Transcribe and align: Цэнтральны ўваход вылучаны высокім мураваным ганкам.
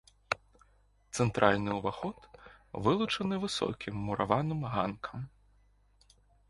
Цэнтральны 1.17 1.71
ўваход 1.79 2.17
вылучаны 2.89 3.35
высокім 3.47 3.95
мураваным 4.09 4.59
ганкам. 4.75 5.19